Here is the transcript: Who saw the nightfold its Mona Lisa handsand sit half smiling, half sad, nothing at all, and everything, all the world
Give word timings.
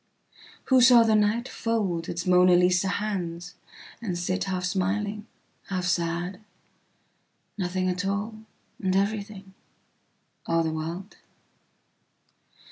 Who 0.69 0.81
saw 0.81 1.03
the 1.03 1.13
nightfold 1.13 2.09
its 2.09 2.25
Mona 2.25 2.55
Lisa 2.55 2.87
handsand 2.87 3.53
sit 4.15 4.45
half 4.45 4.65
smiling, 4.65 5.27
half 5.67 5.85
sad, 5.85 6.39
nothing 7.55 7.87
at 7.87 8.03
all, 8.03 8.41
and 8.81 8.95
everything, 8.95 9.53
all 10.47 10.63
the 10.63 10.71
world 10.73 11.17